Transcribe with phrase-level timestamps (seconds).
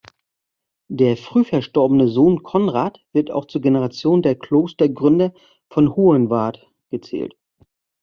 [0.89, 5.31] Der früh verstorbene Sohn "Konrad" wird auch zur Generation der Klostergründer
[5.69, 7.35] von Hohenwart gezählt.